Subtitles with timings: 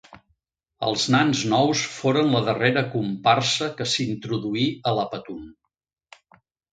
[0.85, 5.45] Els Nans Nous foren la darrera comparsa que s'introduí a La Patum.